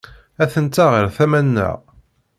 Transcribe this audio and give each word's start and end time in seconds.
Atent-a 0.43 0.85
ɣer 0.93 1.05
tama-nneɣ. 1.15 1.77